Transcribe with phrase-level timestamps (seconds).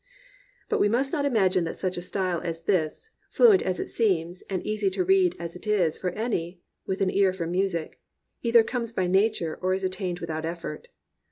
[0.67, 4.41] But we must not imagine that such a style as this, fluent as it seems
[4.49, 6.53] and easy to read as it is for any
[6.85, 8.01] one with an ear for music,
[8.41, 10.87] either comes by na ture or is attained without effort.